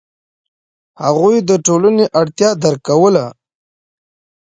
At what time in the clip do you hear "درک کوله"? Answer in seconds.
2.63-3.25